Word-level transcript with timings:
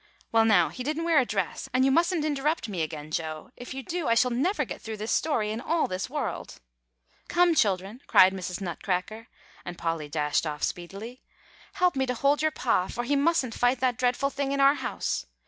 "Well, 0.31 0.45
now, 0.45 0.69
he 0.69 0.81
didn't 0.81 1.03
wear 1.03 1.19
a 1.19 1.27
dress, 1.27 1.69
and 1.75 1.85
you 1.85 1.91
mustn't 1.91 2.25
interrupt 2.25 2.67
me 2.67 2.81
again, 2.81 3.11
Joe; 3.11 3.51
if 3.55 3.71
you 3.75 3.83
do, 3.83 4.07
I 4.07 4.15
shall 4.15 4.31
never 4.31 4.65
get 4.65 4.81
through 4.81 4.97
this 4.97 5.11
story 5.11 5.51
in 5.51 5.61
all 5.61 5.85
this 5.85 6.09
world. 6.09 6.59
'Come, 7.27 7.53
children,' 7.53 8.01
cried 8.07 8.33
Mrs. 8.33 8.61
Nutcracker," 8.61 9.27
and 9.63 9.77
Polly 9.77 10.09
dashed 10.09 10.47
off 10.47 10.63
speedily; 10.63 11.21
"'help 11.73 11.95
me 11.95 12.07
to 12.07 12.15
hold 12.15 12.41
your 12.41 12.49
Pa, 12.49 12.87
for 12.87 13.03
he 13.03 13.15
mustn't 13.15 13.53
fight 13.53 13.79
that 13.81 13.97
dreadful 13.99 14.31
thing 14.31 14.51
in 14.51 14.59
our 14.59 14.73
house. 14.73 15.27